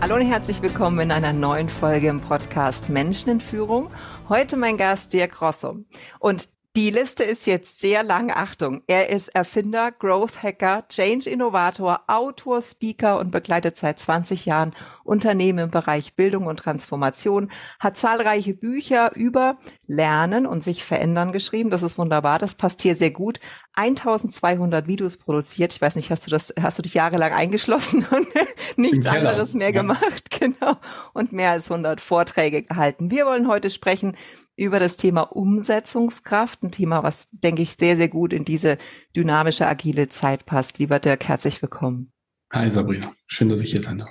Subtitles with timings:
[0.00, 3.90] Hallo und herzlich willkommen in einer neuen Folge im Podcast Menschen in Führung.
[4.28, 5.84] Heute mein Gast Dirk Rosso.
[6.20, 8.30] Und die Liste ist jetzt sehr lang.
[8.30, 8.82] Achtung.
[8.86, 15.58] Er ist Erfinder, Growth Hacker, Change Innovator, Autor, Speaker und begleitet seit 20 Jahren Unternehmen
[15.58, 21.70] im Bereich Bildung und Transformation, hat zahlreiche Bücher über Lernen und sich verändern geschrieben.
[21.70, 22.38] Das ist wunderbar.
[22.38, 23.40] Das passt hier sehr gut.
[23.72, 25.72] 1200 Videos produziert.
[25.72, 28.28] Ich weiß nicht, hast du das, hast du dich jahrelang eingeschlossen und
[28.76, 29.80] nichts anderes mehr ja.
[29.80, 30.26] gemacht?
[30.38, 30.76] Genau.
[31.14, 33.10] Und mehr als 100 Vorträge gehalten.
[33.10, 34.14] Wir wollen heute sprechen
[34.58, 38.76] über das Thema Umsetzungskraft, ein Thema, was, denke ich, sehr, sehr gut in diese
[39.14, 40.78] dynamische, agile Zeit passt.
[40.78, 42.12] Lieber Dirk, herzlich willkommen.
[42.52, 44.10] Hi Sabrina, schön, dass ich hier sein darf.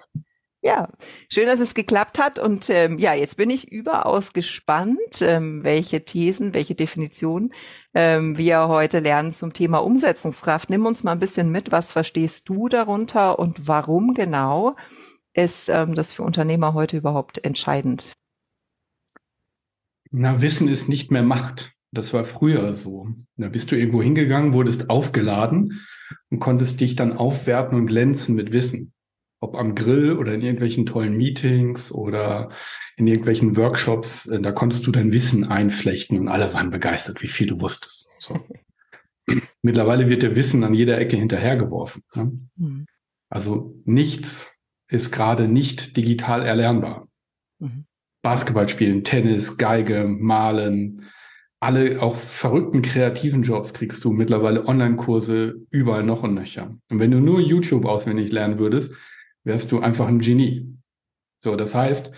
[0.62, 0.90] Ja,
[1.30, 2.40] schön, dass es geklappt hat.
[2.40, 7.54] Und ähm, ja, jetzt bin ich überaus gespannt, ähm, welche Thesen, welche Definitionen
[7.94, 10.70] ähm, wir heute lernen zum Thema Umsetzungskraft.
[10.70, 14.76] Nimm uns mal ein bisschen mit, was verstehst du darunter und warum genau
[15.34, 18.17] ist ähm, das für Unternehmer heute überhaupt entscheidend?
[20.12, 21.72] Na, Wissen ist nicht mehr Macht.
[21.92, 23.08] Das war früher so.
[23.38, 25.82] Da bist du irgendwo hingegangen, wurdest aufgeladen
[26.30, 28.94] und konntest dich dann aufwerten und glänzen mit Wissen.
[29.40, 32.50] Ob am Grill oder in irgendwelchen tollen Meetings oder
[32.98, 37.28] in irgendwelchen Workshops, äh, da konntest du dein Wissen einflechten und alle waren begeistert, wie
[37.28, 38.12] viel du wusstest.
[38.18, 38.40] So.
[39.62, 42.04] Mittlerweile wird der Wissen an jeder Ecke hinterhergeworfen.
[42.16, 42.40] Ne?
[42.56, 42.86] Mhm.
[43.30, 44.58] Also nichts
[44.90, 47.08] ist gerade nicht digital erlernbar.
[47.60, 47.87] Mhm.
[48.28, 51.06] Basketball spielen, Tennis, Geige, Malen,
[51.62, 56.78] alle auch verrückten kreativen Jobs kriegst du mittlerweile Online-Kurse überall noch und nöcher.
[56.90, 58.94] Und wenn du nur YouTube auswendig lernen würdest,
[59.46, 60.76] wärst du einfach ein Genie.
[61.38, 62.12] So, das heißt,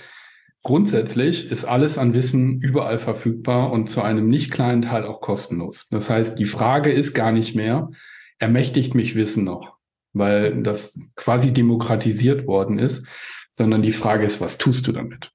[0.63, 5.89] grundsätzlich ist alles an Wissen überall verfügbar und zu einem nicht kleinen Teil auch kostenlos.
[5.91, 7.91] Das heißt, die Frage ist gar nicht mehr,
[8.39, 9.77] ermächtigt mich Wissen noch,
[10.13, 13.05] weil das quasi demokratisiert worden ist,
[13.51, 15.31] sondern die Frage ist, was tust du damit?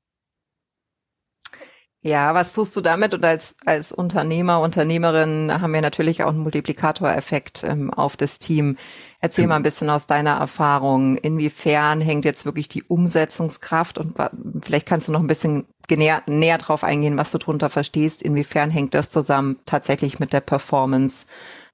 [2.07, 3.15] Ja, was tust du damit?
[3.15, 8.77] Und als, als Unternehmer, Unternehmerin haben wir natürlich auch einen Multiplikatoreffekt ähm, auf das Team.
[9.21, 11.17] Erzähl mal ein bisschen aus deiner Erfahrung.
[11.17, 14.17] Inwiefern hängt jetzt wirklich die Umsetzungskraft und
[14.63, 18.23] vielleicht kannst du noch ein bisschen näher, näher drauf eingehen, was du drunter verstehst.
[18.23, 21.25] Inwiefern hängt das zusammen tatsächlich mit der Performance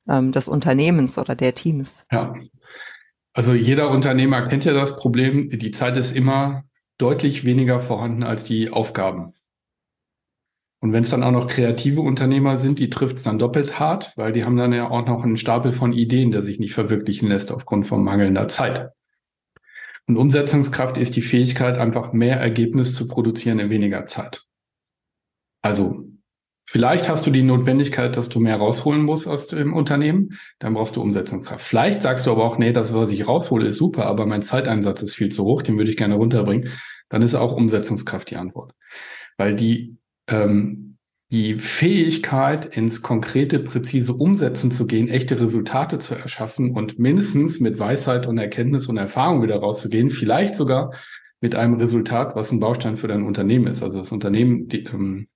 [0.09, 2.07] ähm, des Unternehmens oder der Teams?
[2.13, 2.35] Ja.
[3.33, 5.49] Also jeder Unternehmer kennt ja das Problem.
[5.49, 6.63] Die Zeit ist immer
[6.99, 9.33] deutlich weniger vorhanden als die Aufgaben.
[10.83, 14.17] Und wenn es dann auch noch kreative Unternehmer sind, die trifft es dann doppelt hart,
[14.17, 17.29] weil die haben dann ja auch noch einen Stapel von Ideen, der sich nicht verwirklichen
[17.29, 18.91] lässt aufgrund von mangelnder Zeit.
[20.07, 24.45] Und Umsetzungskraft ist die Fähigkeit, einfach mehr Ergebnis zu produzieren in weniger Zeit.
[25.61, 26.09] Also
[26.65, 30.97] vielleicht hast du die Notwendigkeit, dass du mehr rausholen musst aus dem Unternehmen, dann brauchst
[30.97, 31.65] du Umsetzungskraft.
[31.65, 35.03] Vielleicht sagst du aber auch, nee, das, was ich raushole, ist super, aber mein Zeiteinsatz
[35.03, 36.71] ist viel zu hoch, den würde ich gerne runterbringen.
[37.11, 38.75] Dann ist auch Umsetzungskraft die Antwort.
[39.37, 40.00] Weil die
[40.31, 40.97] ähm,
[41.31, 47.79] die Fähigkeit, ins konkrete, präzise Umsetzen zu gehen, echte Resultate zu erschaffen und mindestens mit
[47.79, 50.93] Weisheit und Erkenntnis und Erfahrung wieder rauszugehen, vielleicht sogar
[51.41, 55.29] mit einem Resultat, was ein Baustein für dein Unternehmen ist, also das Unternehmen die, ähm,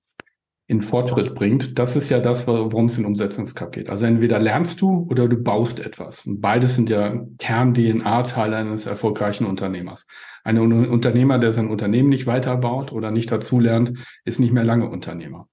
[0.67, 1.79] in Fortschritt bringt.
[1.79, 3.91] Das ist ja das, worum es in Umsetzungskraft geht.
[3.91, 6.25] Also entweder lernst du oder du baust etwas.
[6.25, 10.07] Und beides sind ja Kern-DNA-Teile eines erfolgreichen Unternehmers.
[10.43, 13.93] Ein Unternehmer, der sein Unternehmen nicht weiterbaut oder nicht dazulernt,
[14.25, 15.49] ist nicht mehr lange Unternehmer.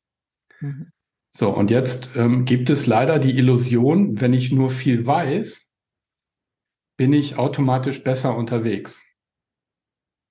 [0.62, 0.92] Mhm.
[1.34, 5.72] So, und jetzt ähm, gibt es leider die Illusion, wenn ich nur viel weiß,
[6.98, 9.02] bin ich automatisch besser unterwegs.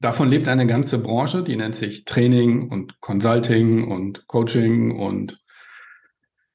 [0.00, 5.38] Davon lebt eine ganze Branche, die nennt sich Training und Consulting und Coaching und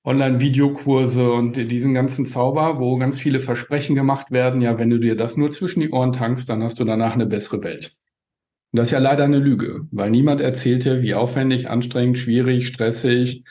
[0.03, 4.62] Online-Videokurse und diesen ganzen Zauber, wo ganz viele Versprechen gemacht werden.
[4.62, 7.27] Ja, wenn du dir das nur zwischen die Ohren tankst, dann hast du danach eine
[7.27, 7.92] bessere Welt.
[8.71, 12.68] Und das ist ja leider eine Lüge, weil niemand erzählt dir, wie aufwendig, anstrengend, schwierig,
[12.68, 13.44] stressig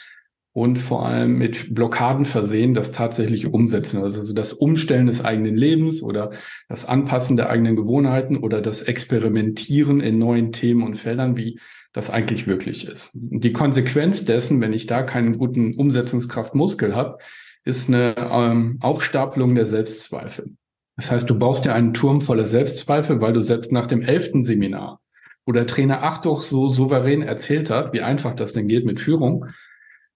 [0.54, 4.00] und vor allem mit Blockaden versehen das tatsächliche Umsetzen.
[4.00, 6.30] Also das Umstellen des eigenen Lebens oder
[6.68, 11.58] das Anpassen der eigenen Gewohnheiten oder das Experimentieren in neuen Themen und Feldern, wie
[11.92, 13.10] das eigentlich wirklich ist.
[13.14, 17.18] Die Konsequenz dessen, wenn ich da keinen guten Umsetzungskraftmuskel habe,
[17.64, 20.52] ist eine ähm, Aufstapelung der Selbstzweifel.
[20.96, 24.44] Das heißt, du baust dir einen Turm voller Selbstzweifel, weil du selbst nach dem elften
[24.44, 25.00] Seminar
[25.46, 28.98] wo der Trainer ach doch so souverän erzählt hat, wie einfach das denn geht mit
[28.98, 29.46] Führung,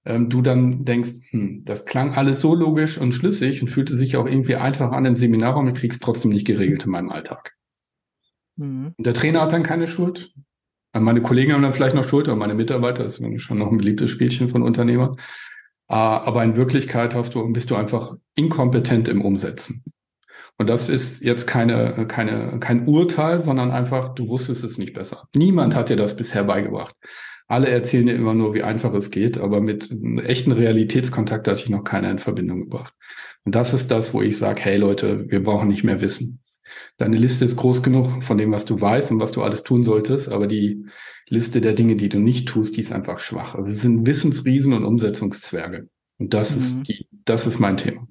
[0.08, 4.16] ähm, du dann denkst, hm, das klang alles so logisch und schlüssig und fühlte sich
[4.16, 7.54] auch irgendwie einfach an im Seminarraum, ich krieg's trotzdem nicht geregelt in meinem Alltag.
[8.56, 8.94] Mhm.
[8.96, 10.32] Und der Trainer hat dann keine Schuld.
[10.92, 13.78] Meine Kollegen haben dann vielleicht noch Schuld, aber meine Mitarbeiter, das ist schon noch ein
[13.78, 15.16] beliebtes Spielchen von Unternehmern.
[15.86, 19.84] Ah, aber in Wirklichkeit hast du, bist du einfach inkompetent im Umsetzen.
[20.56, 25.28] Und das ist jetzt keine, keine, kein Urteil, sondern einfach, du wusstest es nicht besser.
[25.36, 26.96] Niemand hat dir das bisher beigebracht.
[27.48, 31.56] Alle erzählen dir immer nur, wie einfach es geht, aber mit einem echten Realitätskontakt hat
[31.56, 32.94] sich noch keiner in Verbindung gebracht.
[33.44, 36.40] Und das ist das, wo ich sage, hey Leute, wir brauchen nicht mehr Wissen.
[36.98, 39.82] Deine Liste ist groß genug von dem, was du weißt und was du alles tun
[39.82, 40.84] solltest, aber die
[41.28, 43.56] Liste der Dinge, die du nicht tust, die ist einfach schwach.
[43.56, 45.88] Wir sind Wissensriesen und Umsetzungszwerge.
[46.18, 46.58] Und das mhm.
[46.58, 48.06] ist die, das ist mein Thema.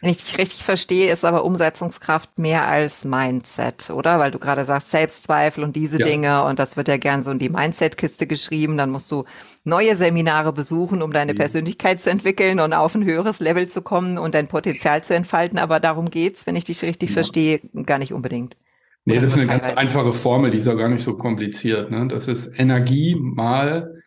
[0.00, 4.20] Wenn ich dich richtig verstehe, ist aber Umsetzungskraft mehr als Mindset, oder?
[4.20, 6.06] Weil du gerade sagst, Selbstzweifel und diese ja.
[6.06, 8.76] Dinge und das wird ja gern so in die Mindset-Kiste geschrieben.
[8.76, 9.24] Dann musst du
[9.64, 11.38] neue Seminare besuchen, um deine mhm.
[11.38, 15.58] Persönlichkeit zu entwickeln und auf ein höheres Level zu kommen und dein Potenzial zu entfalten.
[15.58, 17.14] Aber darum geht's, wenn ich dich richtig ja.
[17.14, 18.56] verstehe, gar nicht unbedingt.
[19.04, 21.90] Nee, Oder das ist eine ganz einfache Formel, die ist auch gar nicht so kompliziert.
[21.90, 22.06] Ne?
[22.08, 24.02] Das ist Energie mal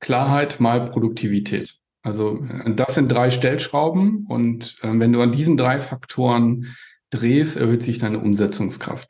[0.00, 1.78] Klarheit mal Produktivität.
[2.04, 6.76] Also äh, das sind drei Stellschrauben und äh, wenn du an diesen drei Faktoren
[7.10, 9.08] drehst, erhöht sich deine Umsetzungskraft.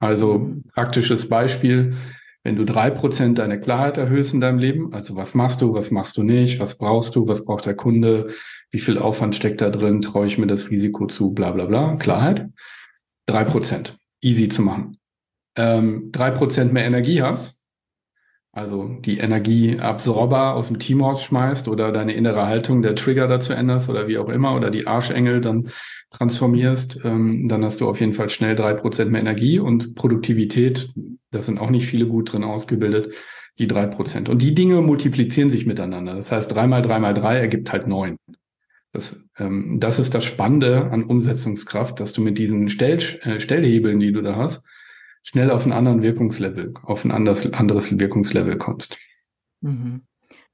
[0.00, 0.64] Also mhm.
[0.74, 1.94] praktisches Beispiel,
[2.42, 5.90] wenn du drei Prozent deine Klarheit erhöhst in deinem Leben, also was machst du, was
[5.90, 8.30] machst du nicht, was brauchst du, was braucht der Kunde,
[8.70, 11.96] wie viel Aufwand steckt da drin, traue ich mir das Risiko zu, bla bla bla,
[11.96, 12.48] Klarheit,
[13.26, 14.96] drei Prozent, easy zu machen.
[15.56, 17.59] Ähm, drei Prozent mehr Energie hast,
[18.60, 23.88] also die Energieabsorber aus dem Team rausschmeißt oder deine innere Haltung der Trigger dazu änderst
[23.88, 25.70] oder wie auch immer oder die Arschengel dann
[26.10, 30.92] transformierst, ähm, dann hast du auf jeden Fall schnell drei Prozent mehr Energie und Produktivität,
[31.30, 33.14] das sind auch nicht viele gut drin ausgebildet,
[33.58, 34.28] die drei Prozent.
[34.28, 36.14] Und die Dinge multiplizieren sich miteinander.
[36.14, 38.16] Das heißt, drei mal drei mal drei ergibt halt neun.
[38.92, 44.00] Das, ähm, das ist das Spannende an Umsetzungskraft, dass du mit diesen Stell, äh, Stellhebeln,
[44.00, 44.66] die du da hast,
[45.22, 48.98] schnell auf einen anderen Wirkungslevel, auf ein anderes, anderes Wirkungslevel kommst.
[49.60, 50.02] Mhm.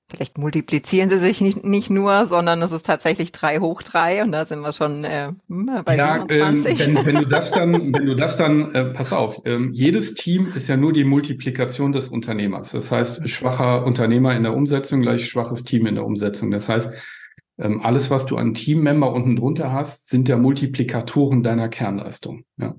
[0.09, 4.31] Vielleicht multiplizieren sie sich nicht, nicht nur, sondern es ist tatsächlich drei hoch drei und
[4.31, 6.81] da sind wir schon äh, hm, bei ja, 27.
[6.81, 10.15] Ähm, wenn, wenn, du das dann, wenn du das dann, äh, pass auf, ähm, jedes
[10.15, 12.71] Team ist ja nur die Multiplikation des Unternehmers.
[12.71, 16.53] Das heißt, schwacher Unternehmer in der Umsetzung gleich schwaches Team in der Umsetzung.
[16.53, 16.95] Das heißt,
[17.59, 22.45] ähm, alles, was du an Teammember unten drunter hast, sind ja Multiplikatoren deiner Kernleistung.
[22.59, 22.77] Ja.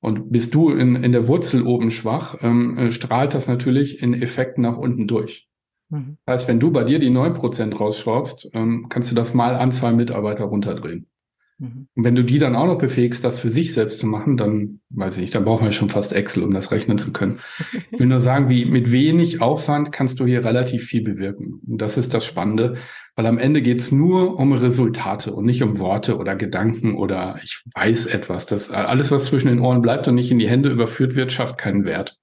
[0.00, 4.20] Und bist du in, in der Wurzel oben schwach, ähm, äh, strahlt das natürlich in
[4.20, 5.48] Effekten nach unten durch.
[5.88, 6.18] Mhm.
[6.26, 9.56] Das heißt, wenn du bei dir die neun Prozent rausschraubst, ähm, kannst du das mal
[9.56, 11.08] Anzahl Mitarbeiter runterdrehen.
[11.58, 11.88] Mhm.
[11.94, 14.80] Und wenn du die dann auch noch befähigst, das für sich selbst zu machen, dann
[14.90, 17.38] weiß ich nicht, dann brauchen wir schon fast Excel, um das rechnen zu können.
[17.90, 21.60] ich will nur sagen, wie mit wenig Aufwand kannst du hier relativ viel bewirken.
[21.66, 22.76] Und das ist das Spannende,
[23.14, 27.62] weil am Ende geht's nur um Resultate und nicht um Worte oder Gedanken oder ich
[27.74, 28.46] weiß etwas.
[28.46, 31.56] Das alles, was zwischen den Ohren bleibt und nicht in die Hände überführt wird, schafft
[31.56, 32.18] keinen Wert.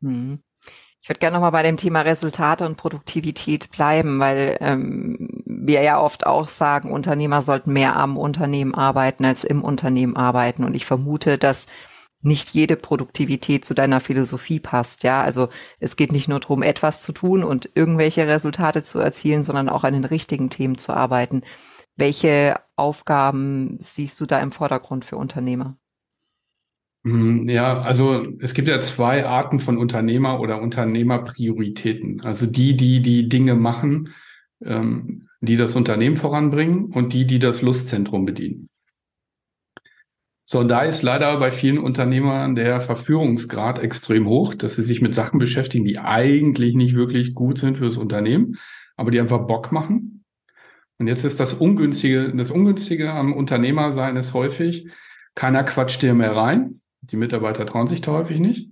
[0.00, 0.38] Mhm.
[1.08, 5.98] Ich würde gerne nochmal bei dem Thema Resultate und Produktivität bleiben, weil ähm, wir ja
[5.98, 10.64] oft auch sagen, Unternehmer sollten mehr am Unternehmen arbeiten als im Unternehmen arbeiten.
[10.64, 11.64] Und ich vermute, dass
[12.20, 15.02] nicht jede Produktivität zu deiner Philosophie passt.
[15.02, 15.48] Ja, also
[15.80, 19.84] es geht nicht nur darum, etwas zu tun und irgendwelche Resultate zu erzielen, sondern auch
[19.84, 21.40] an den richtigen Themen zu arbeiten.
[21.96, 25.78] Welche Aufgaben siehst du da im Vordergrund für Unternehmer?
[27.04, 32.20] Hm, ja, also es gibt ja zwei Arten von Unternehmer oder Unternehmerprioritäten.
[32.22, 34.14] Also die, die die Dinge machen,
[34.64, 38.68] ähm, die das Unternehmen voranbringen und die, die das Lustzentrum bedienen.
[40.44, 45.02] So, und da ist leider bei vielen Unternehmern der Verführungsgrad extrem hoch, dass sie sich
[45.02, 48.56] mit Sachen beschäftigen, die eigentlich nicht wirklich gut sind fürs Unternehmen,
[48.96, 50.24] aber die einfach Bock machen.
[50.96, 54.88] Und jetzt ist das Ungünstige, das Ungünstige am Unternehmersein ist häufig,
[55.34, 56.80] keiner quatscht dir mehr rein.
[57.02, 58.70] Die Mitarbeiter trauen sich da häufig nicht.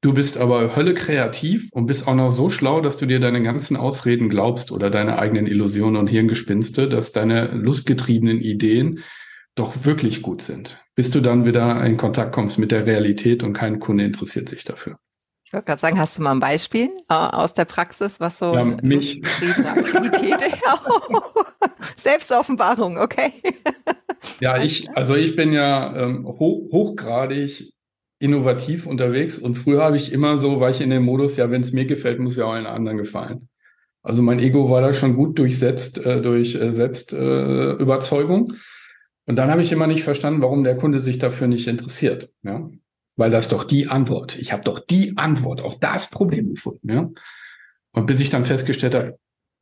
[0.00, 3.40] Du bist aber Hölle kreativ und bist auch noch so schlau, dass du dir deine
[3.42, 9.00] ganzen Ausreden glaubst oder deine eigenen Illusionen und Hirngespinste, dass deine lustgetriebenen Ideen
[9.54, 13.52] doch wirklich gut sind, bis du dann wieder in Kontakt kommst mit der Realität und
[13.52, 14.98] kein Kunde interessiert sich dafür.
[15.52, 18.54] Ich wollte gerade sagen, hast du mal ein Beispiel äh, aus der Praxis, was so
[18.54, 19.20] ja, mich.
[19.22, 20.50] Aktivität,
[21.98, 23.34] Selbstoffenbarung, okay.
[24.40, 27.70] Ja, ich, also ich bin ja ähm, hoch, hochgradig
[28.18, 31.60] innovativ unterwegs und früher habe ich immer so, war ich in dem Modus, ja, wenn
[31.60, 33.50] es mir gefällt, muss ja auch allen anderen gefallen.
[34.00, 38.52] Also mein Ego war da schon gut durchsetzt äh, durch äh, Selbstüberzeugung.
[38.52, 38.56] Äh,
[39.26, 42.30] und dann habe ich immer nicht verstanden, warum der Kunde sich dafür nicht interessiert.
[42.42, 42.70] Ja?
[43.16, 44.38] Weil das doch die Antwort.
[44.38, 46.90] Ich habe doch die Antwort auf das Problem gefunden.
[46.90, 47.10] Ja?
[47.92, 49.18] Und bis ich dann festgestellt habe,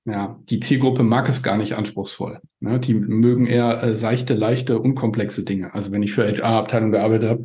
[0.07, 2.41] ja, die Zielgruppe mag es gar nicht anspruchsvoll.
[2.61, 2.81] Ne?
[2.81, 5.75] Die mögen eher äh, seichte, leichte, unkomplexe Dinge.
[5.75, 7.45] Also wenn ich für HR-Abteilung gearbeitet habe,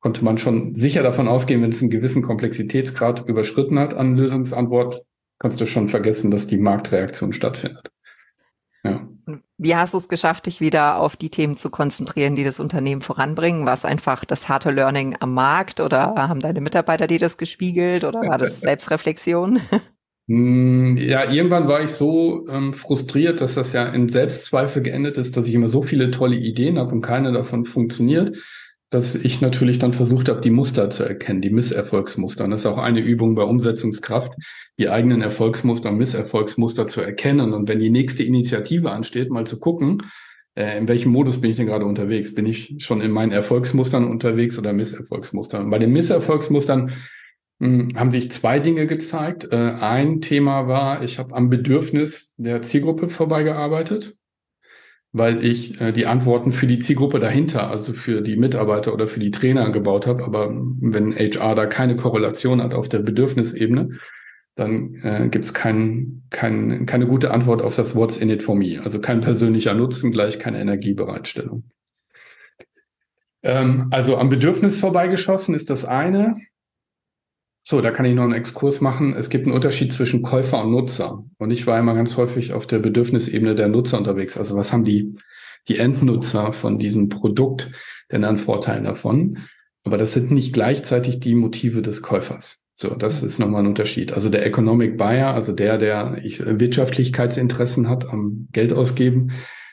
[0.00, 5.02] konnte man schon sicher davon ausgehen, wenn es einen gewissen Komplexitätsgrad überschritten hat an Lösungsantwort,
[5.40, 7.88] kannst du schon vergessen, dass die Marktreaktion stattfindet.
[8.90, 9.08] Ja.
[9.58, 13.02] Wie hast du es geschafft, dich wieder auf die Themen zu konzentrieren, die das Unternehmen
[13.02, 13.66] voranbringen?
[13.66, 18.04] War es einfach das harte Learning am Markt oder haben deine Mitarbeiter dir das gespiegelt
[18.04, 19.60] oder war das Selbstreflexion?
[20.28, 25.36] Hm, ja, irgendwann war ich so ähm, frustriert, dass das ja in Selbstzweifel geendet ist,
[25.36, 28.36] dass ich immer so viele tolle Ideen habe und keine davon funktioniert,
[28.90, 32.44] dass ich natürlich dann versucht habe, die Muster zu erkennen, die Misserfolgsmuster.
[32.44, 34.32] Und das ist auch eine Übung bei Umsetzungskraft,
[34.78, 37.52] die eigenen Erfolgsmuster Misserfolgsmuster zu erkennen.
[37.52, 40.02] Und wenn die nächste Initiative ansteht, mal zu gucken,
[40.58, 42.34] äh, in welchem Modus bin ich denn gerade unterwegs?
[42.34, 45.70] Bin ich schon in meinen Erfolgsmustern unterwegs oder Misserfolgsmustern?
[45.70, 46.92] Bei den Misserfolgsmustern
[47.60, 49.48] hm, haben sich zwei Dinge gezeigt.
[49.52, 54.16] Äh, ein Thema war, ich habe am Bedürfnis der Zielgruppe vorbeigearbeitet,
[55.12, 59.20] weil ich äh, die Antworten für die Zielgruppe dahinter, also für die Mitarbeiter oder für
[59.20, 60.24] die Trainer gebaut habe.
[60.24, 63.90] Aber wenn HR da keine Korrelation hat auf der Bedürfnisebene,
[64.54, 68.56] dann äh, gibt es kein, kein, keine gute Antwort auf das What's in it for
[68.56, 68.80] me.
[68.82, 71.64] Also kein persönlicher Nutzen, gleich keine Energiebereitstellung.
[73.42, 76.36] Ähm, also am Bedürfnis vorbeigeschossen ist das eine.
[77.70, 79.14] So, da kann ich noch einen Exkurs machen.
[79.14, 81.22] Es gibt einen Unterschied zwischen Käufer und Nutzer.
[81.36, 84.38] Und ich war immer ganz häufig auf der Bedürfnisebene der Nutzer unterwegs.
[84.38, 85.16] Also was haben die,
[85.68, 87.70] die Endnutzer von diesem Produkt
[88.10, 89.40] denn an Vorteilen davon?
[89.84, 92.62] Aber das sind nicht gleichzeitig die Motive des Käufers.
[92.72, 94.14] So, das ist nochmal ein Unterschied.
[94.14, 99.32] Also der Economic Buyer, also der, der Wirtschaftlichkeitsinteressen hat am Geld ausgeben,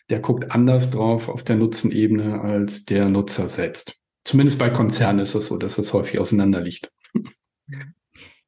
[0.10, 3.96] der guckt anders drauf auf der Nutzenebene als der Nutzer selbst.
[4.26, 6.92] Zumindest bei Konzernen ist es so, dass das häufig auseinander liegt.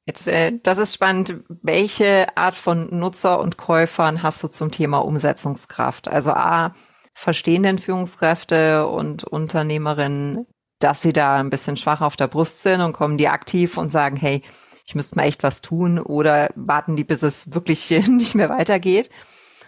[0.06, 1.44] Jetzt, äh, das ist spannend.
[1.50, 6.08] Welche Art von Nutzer und Käufern hast du zum Thema Umsetzungskraft?
[6.08, 6.74] Also A,
[7.14, 10.46] verstehen denn Führungskräfte und Unternehmerinnen,
[10.80, 13.90] dass sie da ein bisschen schwach auf der Brust sind und kommen die aktiv und
[13.90, 14.44] sagen, hey,
[14.86, 19.10] ich müsste mal echt was tun oder warten die, bis es wirklich nicht mehr weitergeht?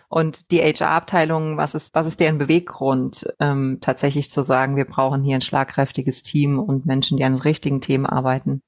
[0.08, 5.24] Und die HR-Abteilung, was ist, was ist deren Beweggrund, ähm, tatsächlich zu sagen, wir brauchen
[5.24, 8.62] hier ein schlagkräftiges Team und Menschen, die an den richtigen Themen arbeiten?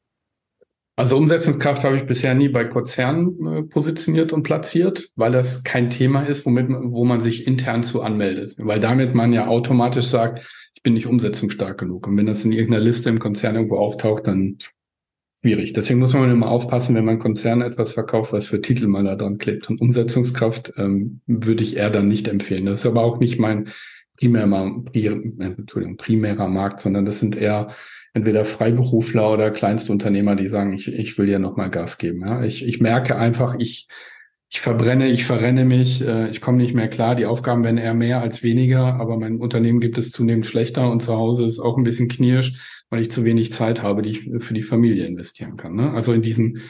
[0.95, 5.89] Also Umsetzungskraft habe ich bisher nie bei Konzernen äh, positioniert und platziert, weil das kein
[5.89, 8.55] Thema ist, womit wo man sich intern zu anmeldet.
[8.57, 10.45] Weil damit man ja automatisch sagt,
[10.75, 12.07] ich bin nicht umsetzungsstark genug.
[12.07, 14.57] Und wenn das in irgendeiner Liste im Konzern irgendwo auftaucht, dann
[15.41, 15.73] schwierig.
[15.73, 19.15] Deswegen muss man immer aufpassen, wenn man Konzern etwas verkauft, was für Titel man da
[19.15, 19.69] dran klebt.
[19.69, 22.65] Und Umsetzungskraft ähm, würde ich eher dann nicht empfehlen.
[22.65, 23.69] Das ist aber auch nicht mein
[24.17, 27.69] primärer, äh, primärer Markt, sondern das sind eher
[28.13, 32.21] entweder Freiberufler oder Kleinstunternehmer, die sagen, ich, ich will ja nochmal Gas geben.
[32.21, 32.43] Ja?
[32.43, 33.87] Ich, ich merke einfach, ich,
[34.49, 37.15] ich verbrenne, ich verrenne mich, äh, ich komme nicht mehr klar.
[37.15, 41.01] Die Aufgaben werden eher mehr als weniger, aber mein Unternehmen gibt es zunehmend schlechter und
[41.01, 44.29] zu Hause ist auch ein bisschen knirsch, weil ich zu wenig Zeit habe, die ich
[44.43, 45.75] für die Familie investieren kann.
[45.75, 45.91] Ne?
[45.91, 46.61] Also in diesen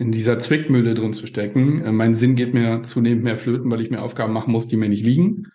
[0.00, 1.84] in dieser Zwickmühle drin zu stecken.
[1.84, 4.76] Äh, mein Sinn geht mir zunehmend mehr flöten, weil ich mir Aufgaben machen muss, die
[4.76, 5.48] mir nicht liegen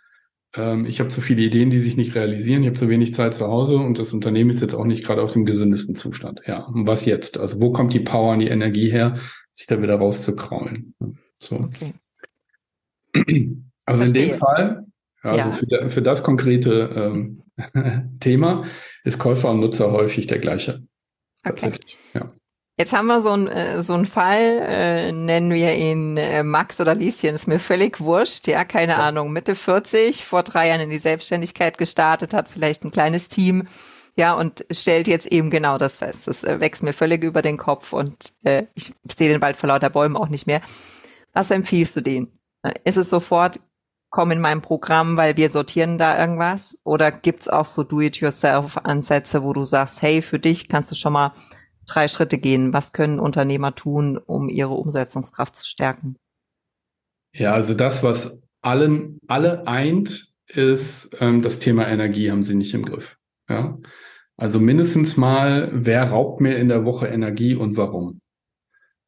[0.56, 3.34] ähm, ich habe zu viele Ideen, die sich nicht realisieren, ich habe zu wenig Zeit
[3.34, 6.42] zu Hause und das Unternehmen ist jetzt auch nicht gerade auf dem gesündesten Zustand.
[6.46, 7.38] Ja, und was jetzt?
[7.38, 9.16] Also wo kommt die Power und die Energie her,
[9.52, 10.96] sich da wieder rauszukraulen?
[11.40, 11.56] So.
[11.58, 11.94] Okay.
[13.86, 14.24] Also Verstehe.
[14.24, 14.86] in dem Fall,
[15.22, 15.52] also ja.
[15.52, 17.44] für, für, das konkrete ähm,
[18.20, 18.66] Thema
[19.04, 20.84] ist Käufer und Nutzer häufig der gleiche.
[21.46, 21.74] Okay.
[22.14, 22.34] Ja.
[22.77, 26.80] Jetzt haben wir so einen äh, so einen Fall, äh, nennen wir ihn äh, Max
[26.82, 28.98] oder Lieschen, ist mir völlig wurscht, ja, keine ja.
[28.98, 33.68] Ahnung, Mitte 40, vor drei Jahren in die Selbstständigkeit gestartet, hat vielleicht ein kleines Team,
[34.15, 36.27] ja, und stellt jetzt eben genau das fest.
[36.27, 39.70] Das äh, wächst mir völlig über den Kopf und äh, ich sehe den Wald vor
[39.70, 40.62] lauter Bäumen auch nicht mehr.
[41.34, 42.39] Was empfiehlst du denen?
[42.86, 43.60] Ist es sofort,
[44.10, 46.77] komm in mein Programm, weil wir sortieren da irgendwas?
[46.84, 51.34] Oder gibt's auch so Do-it-yourself-Ansätze, wo du sagst, hey, für dich kannst du schon mal
[51.86, 52.74] drei Schritte gehen.
[52.74, 56.16] Was können Unternehmer tun, um ihre Umsetzungskraft zu stärken?
[57.34, 62.74] Ja, also das, was allen, alle eint, ist ähm, das Thema Energie haben sie nicht
[62.74, 63.18] im Griff.
[63.50, 63.78] Ja.
[64.38, 68.20] Also mindestens mal, wer raubt mir in der Woche Energie und warum?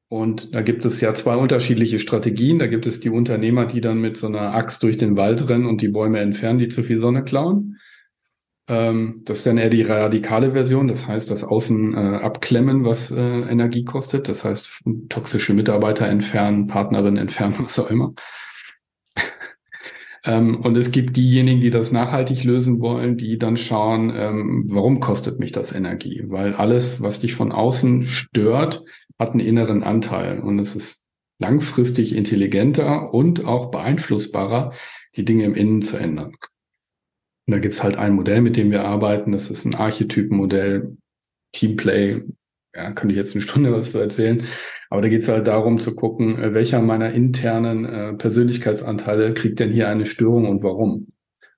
[0.08, 2.60] Und da gibt es ja zwei unterschiedliche Strategien.
[2.60, 5.66] Da gibt es die Unternehmer, die dann mit so einer Axt durch den Wald rennen
[5.66, 7.80] und die Bäume entfernen, die zu viel Sonne klauen.
[8.68, 13.12] Ähm, das ist dann eher die radikale Version, das heißt, das Außen äh, abklemmen, was
[13.12, 14.28] äh, Energie kostet.
[14.28, 18.14] Das heißt, toxische Mitarbeiter entfernen, Partnerin entfernen, was auch immer.
[20.28, 25.00] Ähm, und es gibt diejenigen, die das nachhaltig lösen wollen, die dann schauen, ähm, warum
[25.00, 26.24] kostet mich das Energie?
[26.26, 28.84] Weil alles, was dich von außen stört,
[29.20, 30.40] hat einen inneren Anteil.
[30.40, 31.06] Und es ist
[31.38, 34.74] langfristig intelligenter und auch beeinflussbarer,
[35.16, 36.34] die Dinge im Innen zu ändern.
[37.48, 39.32] Und da gibt's halt ein Modell, mit dem wir arbeiten.
[39.32, 40.98] Das ist ein Archetypenmodell,
[41.54, 42.24] Teamplay.
[42.76, 44.44] Ja, könnte ich jetzt eine Stunde was zu erzählen.
[44.90, 49.60] Aber da geht es halt darum zu gucken, äh, welcher meiner internen äh, Persönlichkeitsanteile kriegt
[49.60, 51.08] denn hier eine Störung und warum?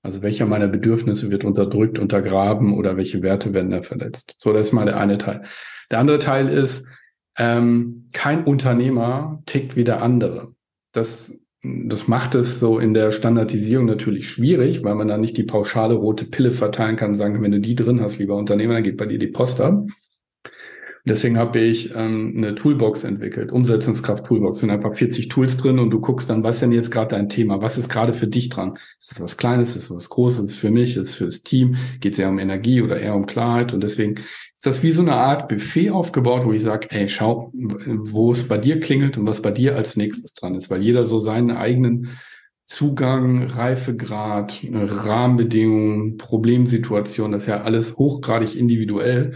[0.01, 4.35] Also welcher meiner Bedürfnisse wird unterdrückt, untergraben oder welche Werte werden da verletzt?
[4.37, 5.43] So, das ist mal der eine Teil.
[5.91, 6.85] Der andere Teil ist,
[7.37, 10.53] ähm, kein Unternehmer tickt wie der andere.
[10.93, 11.39] Das,
[11.85, 15.95] das macht es so in der Standardisierung natürlich schwierig, weil man da nicht die pauschale
[15.95, 19.05] rote Pille verteilen kann und sagen, wenn du die drin hast, lieber Unternehmer, geht bei
[19.05, 19.85] dir die Post ab.
[21.07, 24.59] Deswegen habe ich ähm, eine Toolbox entwickelt, Umsetzungskraft Toolbox.
[24.59, 27.29] sind einfach 40 Tools drin und du guckst dann, was ist denn jetzt gerade dein
[27.29, 27.61] Thema?
[27.61, 28.77] Was ist gerade für dich dran?
[28.99, 29.75] Ist es was Kleines?
[29.75, 30.39] Ist es was Großes?
[30.39, 30.97] Ist es für mich?
[30.97, 31.77] Ist es fürs Team?
[31.99, 33.73] Geht es eher um Energie oder eher um Klarheit?
[33.73, 34.15] Und deswegen
[34.55, 38.47] ist das wie so eine Art Buffet aufgebaut, wo ich sage, ey, schau, wo es
[38.47, 41.51] bei dir klingelt und was bei dir als nächstes dran ist, weil jeder so seinen
[41.51, 42.09] eigenen
[42.65, 49.35] Zugang, Reifegrad, Rahmenbedingungen, Problemsituation, das ist ja alles hochgradig individuell.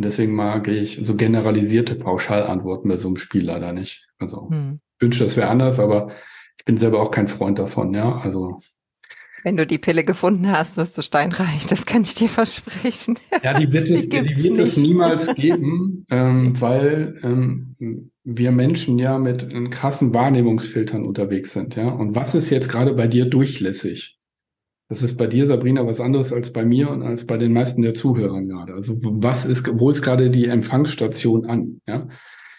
[0.00, 4.08] Und deswegen mag ich so generalisierte Pauschalantworten bei so einem Spiel leider nicht.
[4.18, 4.80] Also hm.
[4.98, 6.10] wünsche, das wäre anders, aber
[6.56, 8.16] ich bin selber auch kein Freund davon, ja.
[8.16, 8.56] Also
[9.44, 13.18] wenn du die Pille gefunden hast, wirst du steinreich, das kann ich dir versprechen.
[13.42, 17.76] Ja, die wird es, die, die wird es niemals geben, ähm, weil ähm,
[18.24, 21.90] wir Menschen ja mit krassen Wahrnehmungsfiltern unterwegs sind, ja.
[21.90, 24.18] Und was ist jetzt gerade bei dir durchlässig?
[24.90, 27.80] Das ist bei dir, Sabrina, was anderes als bei mir und als bei den meisten
[27.80, 28.74] der Zuhörer gerade.
[28.74, 31.80] Also was ist, wo ist gerade die Empfangsstation an?
[31.86, 32.08] Ja?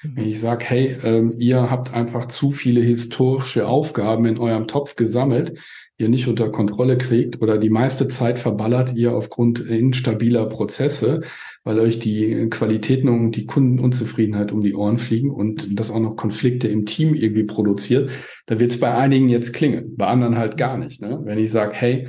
[0.04, 0.16] Mhm.
[0.16, 4.96] Wenn ich sage, hey, ähm, ihr habt einfach zu viele historische Aufgaben in eurem Topf
[4.96, 5.60] gesammelt,
[5.98, 11.22] ihr nicht unter Kontrolle kriegt oder die meiste Zeit verballert ihr aufgrund instabiler Prozesse,
[11.64, 16.16] weil euch die Qualitäten und die Kundenunzufriedenheit um die Ohren fliegen und das auch noch
[16.16, 18.10] Konflikte im Team irgendwie produziert,
[18.48, 21.02] da wird es bei einigen jetzt klingen, bei anderen halt gar nicht.
[21.02, 21.20] Ne?
[21.24, 22.08] Wenn ich sage, hey,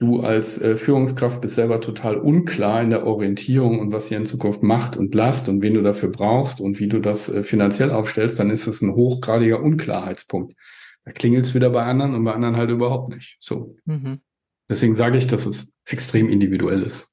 [0.00, 4.26] du als äh, Führungskraft bist selber total unklar in der Orientierung und was ihr in
[4.26, 7.90] Zukunft macht und lasst und wen du dafür brauchst und wie du das äh, finanziell
[7.90, 10.56] aufstellst, dann ist es ein hochgradiger Unklarheitspunkt.
[11.04, 13.36] Da klingelt es wieder bei anderen und bei anderen halt überhaupt nicht.
[13.40, 13.76] So.
[13.84, 14.20] Mhm.
[14.68, 17.12] Deswegen sage ich, dass es extrem individuell ist.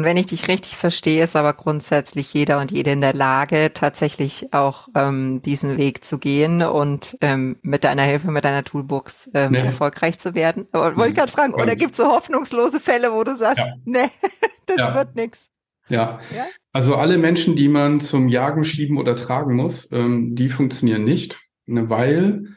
[0.00, 3.72] Und wenn ich dich richtig verstehe, ist aber grundsätzlich jeder und jede in der Lage,
[3.74, 9.28] tatsächlich auch ähm, diesen Weg zu gehen und ähm, mit deiner Hilfe, mit deiner Toolbox
[9.34, 9.58] ähm, nee.
[9.58, 10.66] erfolgreich zu werden.
[10.72, 13.74] Wollte ich gerade fragen, oder gibt es so hoffnungslose Fälle, wo du sagst, ja.
[13.84, 14.08] nee,
[14.64, 14.94] das ja.
[14.94, 15.50] wird nichts?
[15.90, 16.18] Ja.
[16.34, 16.46] ja.
[16.72, 21.38] Also alle Menschen, die man zum Jagen, Schieben oder tragen muss, ähm, die funktionieren nicht,
[21.66, 22.56] ne, weil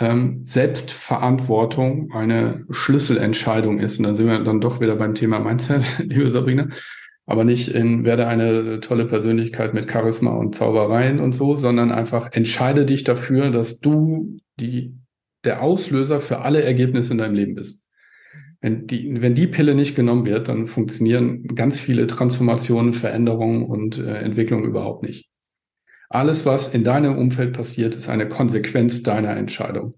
[0.00, 3.98] ähm, Selbstverantwortung eine Schlüsselentscheidung ist.
[3.98, 6.68] Und da sind wir dann doch wieder beim Thema Mindset, liebe Sabrina.
[7.26, 12.32] Aber nicht in werde eine tolle Persönlichkeit mit Charisma und Zaubereien und so, sondern einfach
[12.32, 14.94] entscheide dich dafür, dass du die,
[15.44, 17.84] der Auslöser für alle Ergebnisse in deinem Leben bist.
[18.60, 23.98] Wenn die, wenn die Pille nicht genommen wird, dann funktionieren ganz viele Transformationen, Veränderungen und
[23.98, 25.28] äh, Entwicklungen überhaupt nicht.
[26.08, 29.94] Alles, was in deinem Umfeld passiert, ist eine Konsequenz deiner Entscheidung.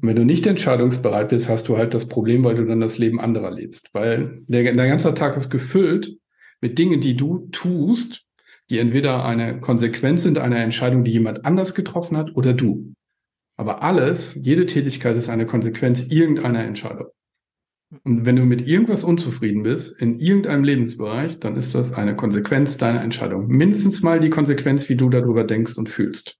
[0.00, 2.98] Und wenn du nicht entscheidungsbereit bist, hast du halt das Problem, weil du dann das
[2.98, 3.90] Leben anderer lebst.
[3.92, 6.16] Weil der, der ganze Tag ist gefüllt
[6.60, 8.24] mit Dingen, die du tust,
[8.70, 12.94] die entweder eine Konsequenz sind einer Entscheidung, die jemand anders getroffen hat oder du.
[13.56, 17.08] Aber alles, jede Tätigkeit ist eine Konsequenz irgendeiner Entscheidung.
[18.02, 22.76] Und wenn du mit irgendwas unzufrieden bist, in irgendeinem Lebensbereich, dann ist das eine Konsequenz
[22.76, 23.46] deiner Entscheidung.
[23.46, 26.38] Mindestens mal die Konsequenz, wie du darüber denkst und fühlst,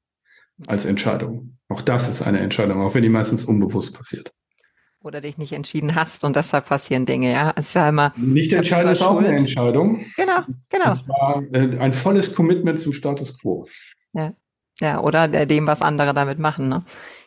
[0.66, 1.58] als Entscheidung.
[1.68, 4.32] Auch das ist eine Entscheidung, auch wenn die meistens unbewusst passiert.
[5.02, 7.52] Oder dich nicht entschieden hast und deshalb passieren Dinge, ja.
[7.56, 8.14] Es ist ja immer.
[8.16, 10.06] Nicht entscheiden ist auch eine Entscheidung.
[10.16, 10.40] Genau,
[10.70, 10.84] genau.
[10.86, 13.66] Das war äh, ein volles Commitment zum Status quo.
[14.14, 14.32] Ja.
[14.80, 16.84] Ja, oder dem, was andere damit machen, ne?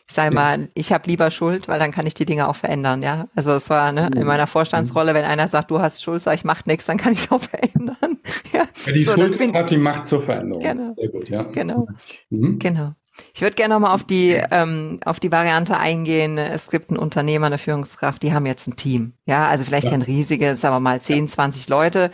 [0.08, 3.02] Ich sage mal, ich habe lieber Schuld, weil dann kann ich die Dinge auch verändern,
[3.02, 3.28] ja.
[3.34, 6.44] Also es war ne, in meiner Vorstandsrolle, wenn einer sagt, du hast Schuld, sag ich,
[6.44, 8.18] mach nichts, dann kann ich es auch verändern.
[8.52, 10.62] ja, ja die so, Schuld bin, hat die Macht zur Veränderung.
[10.62, 10.94] Genau.
[10.96, 11.42] Sehr gut, ja.
[11.42, 11.86] Genau.
[12.30, 12.58] Mhm.
[12.58, 12.94] Genau.
[13.34, 16.38] Ich würde gerne nochmal auf die ähm, auf die Variante eingehen.
[16.38, 19.14] Es gibt einen Unternehmer, eine Führungskraft, die haben jetzt ein Team.
[19.26, 19.90] Ja, also vielleicht ja.
[19.90, 22.10] kein riesiges, aber mal 10, 20 Leute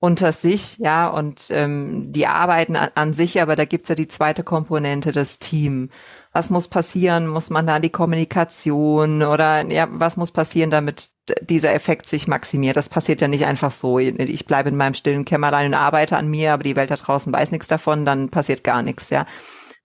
[0.00, 4.08] unter sich, ja, und ähm, die arbeiten an, an sich, aber da gibt's ja die
[4.08, 5.90] zweite Komponente, das Team
[6.32, 7.26] was muss passieren?
[7.26, 11.10] Muss man da die Kommunikation oder ja, was muss passieren, damit
[11.42, 12.76] dieser Effekt sich maximiert?
[12.76, 13.98] Das passiert ja nicht einfach so.
[13.98, 17.32] Ich bleibe in meinem stillen Kämmerlein und arbeite an mir, aber die Welt da draußen
[17.32, 19.26] weiß nichts davon, dann passiert gar nichts, ja.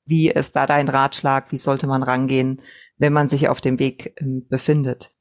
[0.06, 1.52] Wie ist da dein Ratschlag?
[1.52, 2.62] Wie sollte man rangehen,
[2.98, 5.15] wenn man sich auf dem Weg ähm, befindet?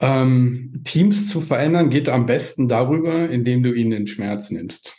[0.00, 4.96] Ähm, Teams zu verändern geht am besten darüber, indem du ihnen den Schmerz nimmst.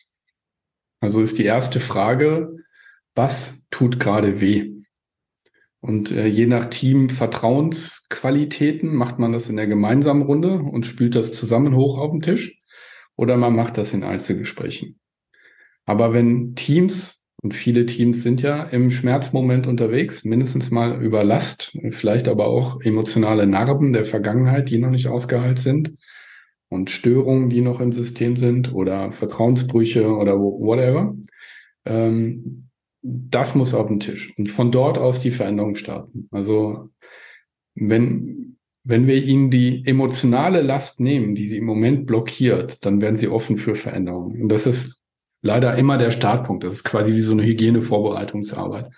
[1.00, 2.56] Also ist die erste Frage,
[3.16, 4.72] was tut gerade weh?
[5.80, 11.16] Und äh, je nach Team Vertrauensqualitäten macht man das in der gemeinsamen Runde und spült
[11.16, 12.62] das zusammen hoch auf den Tisch
[13.16, 15.00] oder man macht das in Einzelgesprächen.
[15.86, 21.78] Aber wenn Teams und viele Teams sind ja im Schmerzmoment unterwegs, mindestens mal über Last,
[21.90, 25.96] vielleicht aber auch emotionale Narben der Vergangenheit, die noch nicht ausgeheilt sind
[26.70, 31.16] und Störungen, die noch im System sind oder Vertrauensbrüche oder whatever.
[31.86, 32.70] Ähm,
[33.02, 36.28] das muss auf den Tisch und von dort aus die Veränderung starten.
[36.30, 36.92] Also
[37.74, 43.16] wenn, wenn wir ihnen die emotionale Last nehmen, die sie im Moment blockiert, dann werden
[43.16, 44.44] sie offen für Veränderungen.
[44.44, 45.01] Und das ist
[45.42, 46.64] leider immer der Startpunkt.
[46.64, 48.92] Das ist quasi wie so eine Hygienevorbereitungsarbeit.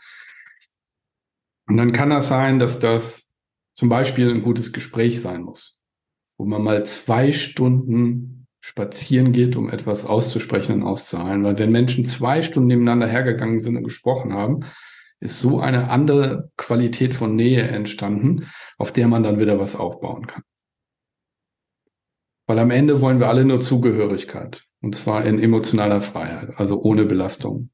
[1.67, 3.31] Und dann kann das sein, dass das
[3.73, 5.79] zum Beispiel ein gutes Gespräch sein muss,
[6.37, 11.43] wo man mal zwei Stunden spazieren geht, um etwas auszusprechen und auszuheilen.
[11.43, 14.65] Weil wenn Menschen zwei Stunden nebeneinander hergegangen sind und gesprochen haben,
[15.19, 20.27] ist so eine andere Qualität von Nähe entstanden, auf der man dann wieder was aufbauen
[20.27, 20.43] kann.
[22.45, 24.65] Weil am Ende wollen wir alle nur Zugehörigkeit.
[24.83, 27.69] Und zwar in emotionaler Freiheit, also ohne Belastung.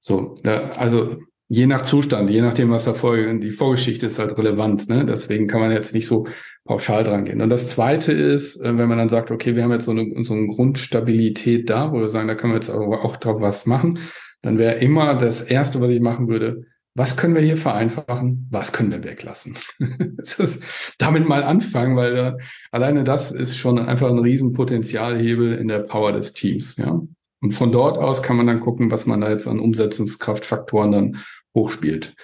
[0.00, 4.36] So, da, also je nach Zustand, je nachdem, was da vorgeht, die Vorgeschichte ist halt
[4.36, 4.88] relevant.
[4.88, 5.06] Ne?
[5.06, 6.26] Deswegen kann man jetzt nicht so
[6.64, 7.40] pauschal dran gehen.
[7.40, 10.24] Und das Zweite ist, äh, wenn man dann sagt, okay, wir haben jetzt so eine,
[10.24, 14.00] so eine Grundstabilität da, wo wir sagen, da können wir jetzt auch drauf was machen,
[14.42, 18.72] dann wäre immer das Erste, was ich machen würde, was können wir hier vereinfachen, was
[18.72, 19.56] können wir weglassen.
[20.18, 20.62] ist,
[20.98, 22.32] damit mal anfangen, weil äh,
[22.72, 26.76] alleine das ist schon einfach ein Riesenpotenzialhebel in der Power des Teams.
[26.76, 27.00] Ja?
[27.40, 31.16] Und von dort aus kann man dann gucken, was man da jetzt an Umsetzungskraftfaktoren dann
[31.54, 32.14] hochspielt.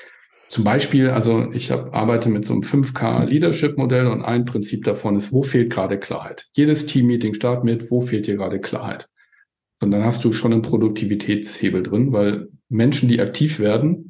[0.48, 4.85] Zum Beispiel, also ich hab, arbeite mit so einem 5K Leadership Modell und ein Prinzip
[4.85, 6.46] davon ist, wo fehlt gerade Klarheit?
[6.52, 9.09] Jedes Team-Meeting startet mit, wo fehlt dir gerade Klarheit?
[9.81, 14.06] Und dann hast du schon einen Produktivitätshebel drin, weil Menschen, die aktiv werden,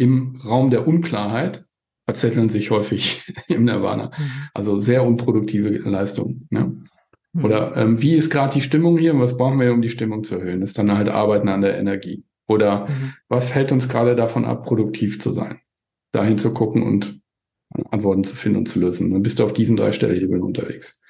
[0.00, 1.66] im Raum der Unklarheit
[2.04, 4.06] verzetteln sich häufig im Nirvana.
[4.06, 4.30] Mhm.
[4.54, 6.46] Also sehr unproduktive Leistung.
[6.50, 6.76] Ne?
[7.32, 7.44] Mhm.
[7.44, 10.24] Oder ähm, wie ist gerade die Stimmung hier und was brauchen wir, um die Stimmung
[10.24, 10.60] zu erhöhen?
[10.60, 12.24] Das ist dann halt Arbeiten an der Energie.
[12.48, 13.14] Oder mhm.
[13.28, 15.60] was hält uns gerade davon ab, produktiv zu sein?
[16.12, 17.20] Dahin zu gucken und
[17.90, 19.12] Antworten zu finden und zu lösen.
[19.12, 21.00] Dann bist du auf diesen drei Stellhebeln unterwegs.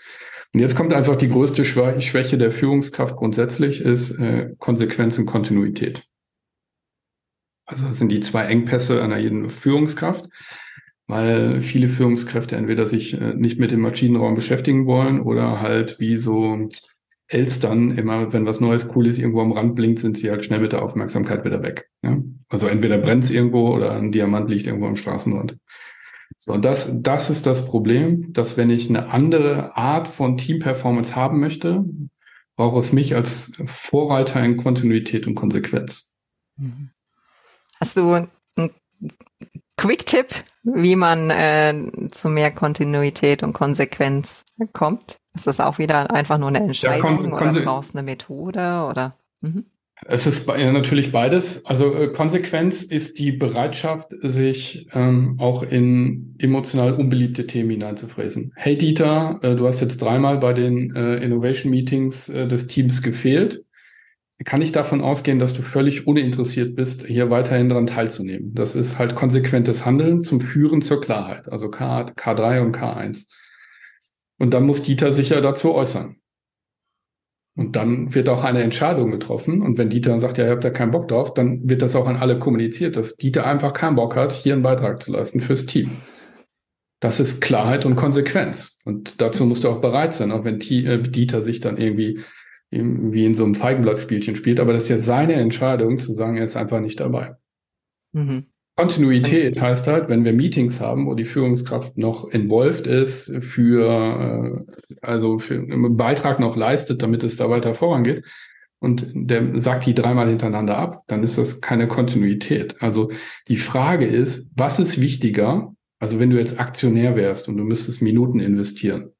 [0.53, 6.10] Und jetzt kommt einfach die größte Schwäche der Führungskraft grundsätzlich, ist äh, Konsequenz und Kontinuität.
[7.71, 10.29] Also das sind die zwei Engpässe einer jeden Führungskraft,
[11.07, 16.17] weil viele Führungskräfte entweder sich äh, nicht mit dem Maschinenraum beschäftigen wollen oder halt wie
[16.17, 16.69] so
[17.29, 20.73] Elstern immer, wenn was Neues, Cooles irgendwo am Rand blinkt, sind sie halt schnell mit
[20.73, 21.89] der Aufmerksamkeit wieder weg.
[22.03, 22.19] Ja?
[22.49, 25.57] Also entweder brennt es irgendwo oder ein Diamant liegt irgendwo am Straßenrand.
[26.39, 31.39] So, das, das ist das Problem, dass wenn ich eine andere Art von Team-Performance haben
[31.39, 31.85] möchte,
[32.57, 36.17] brauche es mich als Vorreiter in Kontinuität und Konsequenz.
[36.57, 36.91] Mhm.
[37.81, 38.71] Hast du einen
[39.77, 41.75] Quick-Tipp, wie man äh,
[42.11, 45.17] zu mehr Kontinuität und Konsequenz kommt?
[45.35, 49.17] Ist das auch wieder einfach nur eine Entscheidung ja, oder brauchst eine Methode oder?
[49.41, 49.65] Mhm.
[50.07, 51.65] Es ist natürlich beides.
[51.67, 58.53] Also äh, Konsequenz ist die Bereitschaft, sich ähm, auch in emotional unbeliebte Themen hineinzufräsen.
[58.57, 63.03] Hey Dieter, äh, du hast jetzt dreimal bei den äh, Innovation Meetings äh, des Teams
[63.03, 63.65] gefehlt
[64.45, 68.55] kann ich davon ausgehen, dass du völlig uninteressiert bist, hier weiterhin daran teilzunehmen.
[68.55, 73.27] Das ist halt konsequentes Handeln zum Führen zur Klarheit, also K, K3 und K1.
[74.39, 76.17] Und dann muss Dieter sich ja dazu äußern.
[77.57, 79.61] Und dann wird auch eine Entscheidung getroffen.
[79.61, 82.07] Und wenn Dieter sagt, ja, ihr habt da keinen Bock drauf, dann wird das auch
[82.07, 85.67] an alle kommuniziert, dass Dieter einfach keinen Bock hat, hier einen Beitrag zu leisten fürs
[85.67, 85.91] Team.
[87.01, 88.79] Das ist Klarheit und Konsequenz.
[88.87, 92.21] Und dazu musst du auch bereit sein, auch wenn äh, Dieter sich dann irgendwie
[92.71, 96.45] wie in so einem Feigenblattspielchen spielt, aber das ist ja seine Entscheidung zu sagen, er
[96.45, 97.35] ist einfach nicht dabei.
[98.13, 98.47] Mhm.
[98.77, 104.97] Kontinuität heißt halt, wenn wir Meetings haben, wo die Führungskraft noch involved ist, für, äh,
[105.03, 108.25] also für einen Beitrag noch leistet, damit es da weiter vorangeht,
[108.81, 112.81] und der sagt die dreimal hintereinander ab, dann ist das keine Kontinuität.
[112.81, 113.11] Also
[113.49, 115.75] die Frage ist, was ist wichtiger?
[115.99, 119.13] Also wenn du jetzt Aktionär wärst und du müsstest Minuten investieren,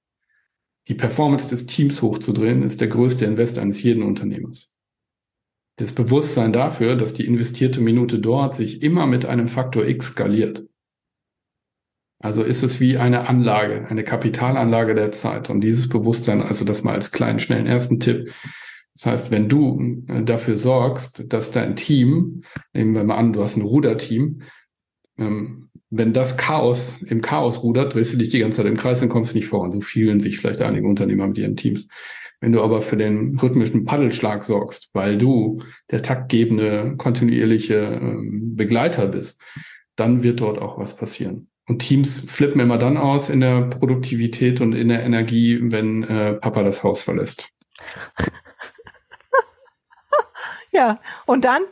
[0.89, 4.75] die Performance des Teams hochzudrehen, ist der größte Invest eines jeden Unternehmers.
[5.77, 10.67] Das Bewusstsein dafür, dass die investierte Minute dort sich immer mit einem Faktor X skaliert.
[12.23, 15.49] Also ist es wie eine Anlage, eine Kapitalanlage der Zeit.
[15.49, 18.31] Und dieses Bewusstsein, also das mal als kleinen, schnellen ersten Tipp.
[18.95, 22.43] Das heißt, wenn du äh, dafür sorgst, dass dein Team,
[22.75, 24.43] nehmen wir mal an, du hast ein Ruderteam,
[25.17, 29.03] ähm, wenn das Chaos im Chaos rudert, drehst du dich die ganze Zeit im Kreis
[29.03, 29.73] und kommst nicht voran.
[29.73, 31.89] So fühlen sich vielleicht einige Unternehmer mit ihren Teams.
[32.41, 39.09] Wenn du aber für den rhythmischen Paddelschlag sorgst, weil du der taktgebende, kontinuierliche ähm, Begleiter
[39.09, 39.43] bist,
[39.97, 41.49] dann wird dort auch was passieren.
[41.67, 46.35] Und Teams flippen immer dann aus in der Produktivität und in der Energie, wenn äh,
[46.35, 47.51] Papa das Haus verlässt.
[50.73, 51.63] ja, und dann?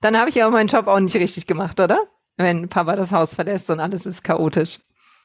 [0.00, 1.98] Dann habe ich ja meinen Job auch nicht richtig gemacht, oder?
[2.36, 4.78] Wenn Papa das Haus verlässt und alles ist chaotisch.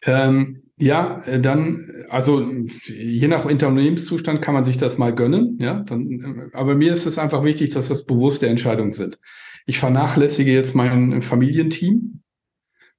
[0.06, 2.48] Ähm, ja, äh, dann, also
[2.86, 5.82] je nach Unternehmenszustand kann man sich das mal gönnen, ja.
[5.82, 9.20] Dann, aber mir ist es einfach wichtig, dass das bewusste Entscheidungen sind.
[9.66, 12.22] Ich vernachlässige jetzt mein Familienteam,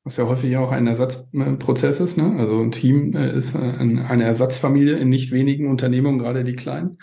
[0.04, 2.16] was ja häufig auch ein Ersatzprozess ist.
[2.16, 2.36] Ne?
[2.38, 6.98] Also ein Team äh, ist äh, eine Ersatzfamilie in nicht wenigen Unternehmungen, gerade die kleinen.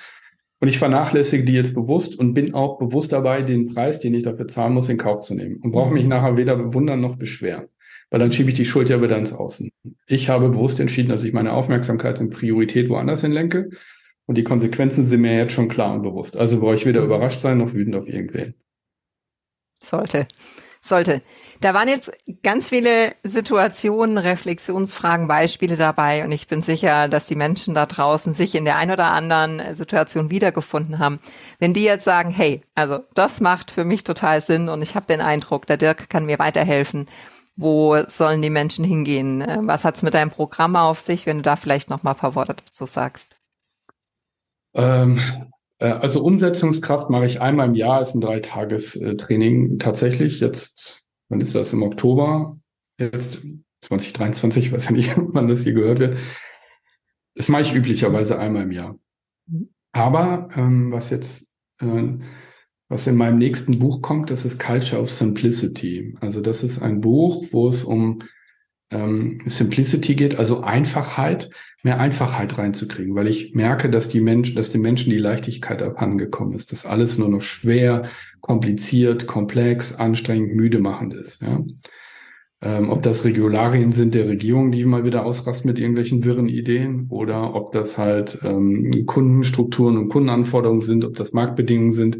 [0.60, 4.24] Und ich vernachlässige die jetzt bewusst und bin auch bewusst dabei, den Preis, den ich
[4.24, 5.58] dafür zahlen muss, in Kauf zu nehmen.
[5.62, 6.10] Und brauche mich mhm.
[6.10, 7.68] nachher weder bewundern noch beschweren.
[8.10, 9.70] Weil dann schiebe ich die Schuld ja wieder ins Außen.
[10.08, 13.70] Ich habe bewusst entschieden, dass ich meine Aufmerksamkeit und Priorität woanders hinlenke.
[14.26, 16.38] Und die Konsequenzen sind mir jetzt schon klar und bewusst.
[16.38, 17.08] Also brauche ich weder mhm.
[17.08, 18.56] überrascht sein noch wütend auf irgendwen.
[19.80, 20.28] Sollte.
[20.82, 21.22] Sollte.
[21.62, 22.12] Da waren jetzt
[22.44, 28.34] ganz viele Situationen, Reflexionsfragen, Beispiele dabei und ich bin sicher, dass die Menschen da draußen
[28.34, 31.20] sich in der ein oder anderen Situation wiedergefunden haben.
[31.60, 35.08] Wenn die jetzt sagen, hey, also das macht für mich total Sinn und ich habe
[35.08, 37.08] den Eindruck, der Dirk kann mir weiterhelfen.
[37.56, 39.44] Wo sollen die Menschen hingehen?
[39.62, 42.36] Was hat's mit deinem Programm auf sich, wenn du da vielleicht noch mal ein paar
[42.36, 43.40] Worte dazu sagst?
[44.76, 45.20] Ähm,
[45.80, 50.40] äh, also Umsetzungskraft mache ich einmal im Jahr, ist ein Dreitagestraining tatsächlich.
[50.40, 51.74] Jetzt, wann ist das?
[51.74, 52.60] Im Oktober?
[53.00, 53.40] Jetzt
[53.82, 56.20] 2023, weiß ja nicht, wann das hier gehört wird.
[57.36, 58.98] Das mache ich üblicherweise einmal im Jahr.
[59.92, 62.04] Aber ähm, was jetzt, äh,
[62.90, 66.16] was in meinem nächsten Buch kommt, das ist Culture of Simplicity.
[66.22, 68.20] Also das ist ein Buch, wo es um
[68.92, 71.50] ähm, Simplicity geht, also Einfachheit,
[71.84, 76.54] mehr Einfachheit reinzukriegen, weil ich merke, dass die Menschen, dass den Menschen die Leichtigkeit abhandengekommen
[76.54, 78.04] ist, dass alles nur noch schwer,
[78.42, 81.42] kompliziert, komplex, anstrengend, müde machend ist.
[81.42, 81.64] Ja?
[82.62, 87.08] Ähm, ob das Regularien sind der Regierung, die mal wieder ausrasten mit irgendwelchen wirren Ideen,
[87.10, 92.20] oder ob das halt ähm, Kundenstrukturen und Kundenanforderungen sind, ob das Marktbedingungen sind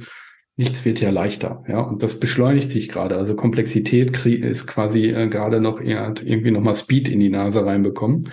[0.58, 3.16] nichts wird ja leichter, ja, und das beschleunigt sich gerade.
[3.16, 8.32] Also Komplexität ist quasi äh, gerade noch eher irgendwie nochmal Speed in die Nase reinbekommen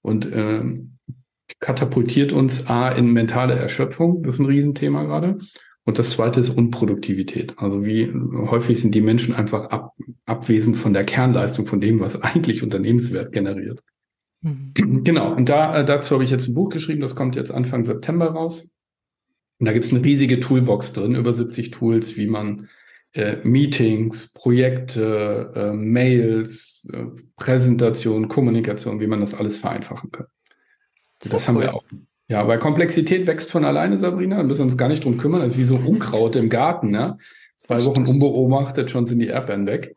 [0.00, 0.64] und äh,
[1.60, 5.38] katapultiert uns A in mentale Erschöpfung, das ist ein Riesenthema gerade.
[5.86, 7.54] Und das zweite ist Unproduktivität.
[7.58, 9.94] Also wie häufig sind die Menschen einfach ab,
[10.24, 13.82] abwesend von der Kernleistung, von dem, was eigentlich Unternehmenswert generiert.
[14.42, 15.04] Mhm.
[15.04, 17.84] Genau, und da, äh, dazu habe ich jetzt ein Buch geschrieben, das kommt jetzt Anfang
[17.84, 18.68] September raus.
[19.58, 22.68] Und da gibt es eine riesige Toolbox drin, über 70 Tools, wie man
[23.12, 27.04] äh, Meetings, Projekte, äh, Mails, äh,
[27.36, 30.26] Präsentation, Kommunikation, wie man das alles vereinfachen kann.
[31.20, 31.62] Das, das haben cool.
[31.62, 31.84] wir auch.
[32.28, 34.38] Ja, weil Komplexität wächst von alleine, Sabrina.
[34.38, 35.42] Da müssen wir uns gar nicht drum kümmern.
[35.42, 36.92] Das ist wie so Unkraut im Garten.
[36.92, 37.18] Ja?
[37.56, 39.94] Zwei Wochen unbeobachtet, schon sind die Erdbeeren weg.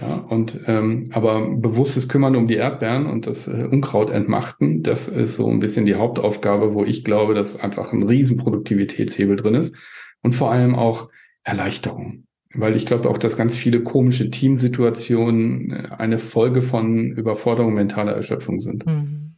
[0.00, 5.06] Ja, und ähm, aber bewusstes Kümmern um die Erdbeeren und das äh, Unkraut entmachten, das
[5.06, 9.54] ist so ein bisschen die Hauptaufgabe, wo ich glaube, dass einfach ein riesen Produktivitätshebel drin
[9.54, 9.76] ist
[10.22, 11.10] und vor allem auch
[11.44, 12.24] Erleichterung.
[12.54, 18.12] Weil ich glaube auch, dass ganz viele komische Teamsituationen äh, eine Folge von Überforderung mentaler
[18.12, 18.86] Erschöpfung sind.
[18.86, 19.34] Mhm.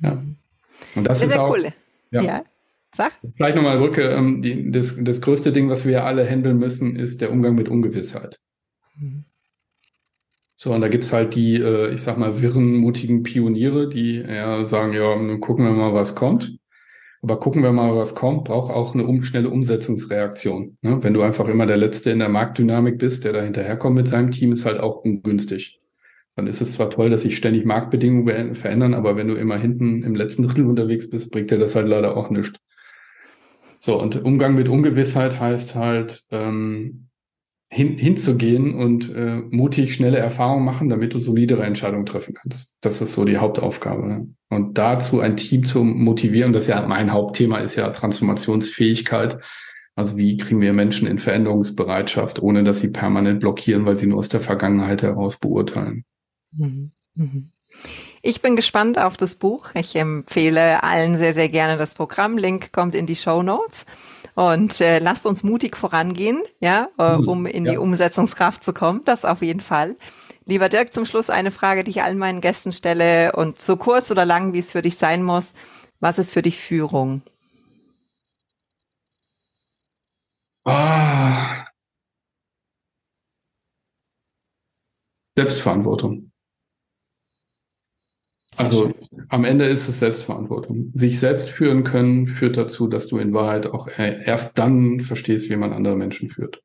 [0.00, 0.22] Ja.
[0.94, 1.50] Und das sehr, ist sehr auch.
[1.50, 1.72] Cool.
[2.10, 2.22] Ja.
[2.22, 2.44] ja.
[2.96, 3.12] Sag.
[3.36, 4.02] Vielleicht nochmal Brücke.
[4.02, 7.68] Ähm, die, das, das größte Ding, was wir alle handeln müssen, ist der Umgang mit
[7.68, 8.38] Ungewissheit.
[8.96, 9.24] Mhm.
[10.56, 14.64] So, und da gibt's halt die, äh, ich sag mal, wirren, mutigen Pioniere, die eher
[14.66, 16.56] sagen, ja, nun gucken wir mal, was kommt.
[17.22, 20.76] Aber gucken wir mal, was kommt, braucht auch eine um, schnelle Umsetzungsreaktion.
[20.82, 21.02] Ne?
[21.02, 24.30] Wenn du einfach immer der Letzte in der Marktdynamik bist, der da hinterherkommt mit seinem
[24.30, 25.80] Team, ist halt auch ungünstig.
[26.36, 30.02] Dann ist es zwar toll, dass sich ständig Marktbedingungen verändern, aber wenn du immer hinten
[30.02, 32.58] im letzten Drittel unterwegs bist, bringt dir das halt leider auch nichts.
[33.78, 37.08] So, und Umgang mit Ungewissheit heißt halt, ähm,
[37.70, 42.76] hin, hinzugehen und äh, mutig schnelle Erfahrungen machen, damit du solidere Entscheidungen treffen kannst.
[42.80, 44.06] Das ist so die Hauptaufgabe.
[44.06, 44.28] Ne?
[44.48, 49.38] Und dazu ein Team zu motivieren, das ja mein Hauptthema ist ja Transformationsfähigkeit.
[49.96, 54.18] Also wie kriegen wir Menschen in Veränderungsbereitschaft, ohne dass sie permanent blockieren, weil sie nur
[54.18, 56.04] aus der Vergangenheit heraus beurteilen.
[56.56, 56.92] Mhm.
[57.14, 57.50] Mhm.
[58.22, 59.70] Ich bin gespannt auf das Buch.
[59.74, 62.38] Ich empfehle allen sehr, sehr gerne das Programm.
[62.38, 63.84] Link kommt in die Show Notes.
[64.34, 67.72] Und äh, lasst uns mutig vorangehen, ja, äh, um in ja.
[67.72, 69.02] die Umsetzungskraft zu kommen.
[69.04, 69.96] Das auf jeden Fall.
[70.46, 74.10] Lieber Dirk, zum Schluss eine Frage, die ich allen meinen Gästen stelle und so kurz
[74.10, 75.54] oder lang, wie es für dich sein muss.
[76.00, 77.22] Was ist für dich Führung?
[80.66, 81.66] Ah.
[85.36, 86.23] Selbstverantwortung.
[88.56, 88.92] Also
[89.28, 90.90] am Ende ist es Selbstverantwortung.
[90.94, 95.50] Sich selbst führen können führt dazu, dass du in Wahrheit auch äh, erst dann verstehst,
[95.50, 96.62] wie man andere Menschen führt.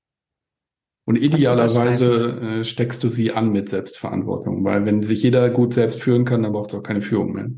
[1.06, 6.04] Und idealerweise äh, steckst du sie an mit Selbstverantwortung, weil wenn sich jeder gut selbst
[6.04, 7.50] führen kann, dann braucht es auch keine Führung mehr.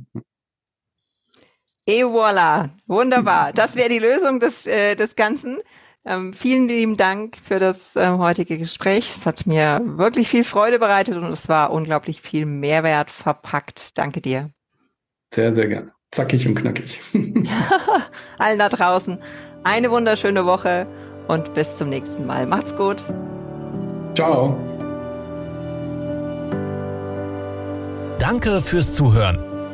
[1.85, 3.51] Et voilà, wunderbar.
[3.53, 5.57] Das wäre die Lösung des, äh, des Ganzen.
[6.03, 9.11] Ähm, vielen lieben Dank für das ähm, heutige Gespräch.
[9.15, 13.97] Es hat mir wirklich viel Freude bereitet und es war unglaublich viel Mehrwert verpackt.
[13.97, 14.49] Danke dir.
[15.33, 15.91] Sehr, sehr gerne.
[16.11, 16.99] Zackig und knackig.
[18.39, 19.19] Allen da draußen
[19.63, 20.87] eine wunderschöne Woche
[21.27, 22.45] und bis zum nächsten Mal.
[22.47, 23.03] Macht's gut.
[24.15, 24.57] Ciao.
[28.19, 29.50] Danke fürs Zuhören.